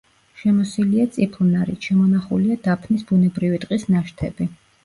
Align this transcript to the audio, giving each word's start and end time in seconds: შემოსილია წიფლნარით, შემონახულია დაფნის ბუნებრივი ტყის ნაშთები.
შემოსილია 0.43 1.05
წიფლნარით, 1.17 1.89
შემონახულია 1.89 2.57
დაფნის 2.69 3.07
ბუნებრივი 3.13 3.63
ტყის 3.67 3.87
ნაშთები. 3.97 4.53